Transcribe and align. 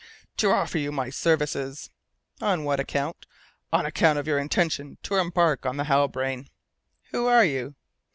"To 0.37 0.49
offer 0.49 0.79
you 0.79 0.91
my 0.91 1.11
services." 1.11 1.91
"On 2.41 2.63
what 2.63 2.79
account?" 2.79 3.27
"On 3.71 3.85
account 3.85 4.17
of 4.17 4.25
your 4.25 4.39
intention 4.39 4.97
to 5.03 5.17
embark 5.17 5.63
on 5.63 5.77
the 5.77 5.83
Halbrane." 5.83 6.49
"Who 7.11 7.27
are 7.27 7.45
you?" 7.45 7.75